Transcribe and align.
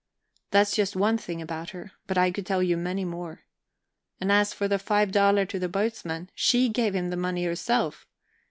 That's 0.49 0.75
just 0.75 0.95
one 0.95 1.19
thing 1.19 1.43
about 1.43 1.69
her. 1.77 1.91
But 2.07 2.17
I 2.17 2.31
could 2.31 2.43
tell 2.43 2.63
you 2.63 2.75
many 2.75 3.05
more. 3.05 3.43
And 4.19 4.31
as 4.31 4.51
for 4.51 4.67
the 4.67 4.79
five 4.79 5.11
daler 5.11 5.45
to 5.45 5.59
the 5.59 5.69
boatman 5.69 6.31
she 6.33 6.69
gave 6.69 6.95
him 6.95 7.11
the 7.11 7.15
money 7.17 7.45
herself. 7.45 8.07